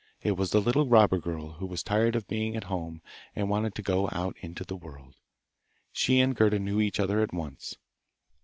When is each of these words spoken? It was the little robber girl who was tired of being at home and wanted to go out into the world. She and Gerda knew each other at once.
It 0.23 0.31
was 0.31 0.49
the 0.49 0.59
little 0.59 0.87
robber 0.87 1.19
girl 1.19 1.51
who 1.59 1.67
was 1.67 1.83
tired 1.83 2.15
of 2.15 2.27
being 2.27 2.55
at 2.55 2.63
home 2.63 3.03
and 3.35 3.51
wanted 3.51 3.75
to 3.75 3.83
go 3.83 4.09
out 4.11 4.35
into 4.39 4.63
the 4.63 4.75
world. 4.75 5.13
She 5.91 6.19
and 6.19 6.35
Gerda 6.35 6.57
knew 6.57 6.79
each 6.81 6.99
other 6.99 7.21
at 7.21 7.31
once. 7.35 7.75